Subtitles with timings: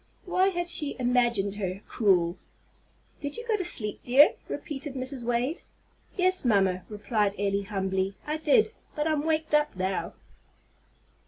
[0.25, 2.39] Why had she imagined her cruel?
[3.19, 5.23] "Did you go to sleep, dear?" repeated Mrs.
[5.23, 5.61] Wade.
[6.17, 8.71] "Yes, mamma," replied Elly, humbly; "I did.
[8.95, 10.13] But I'm waked up now."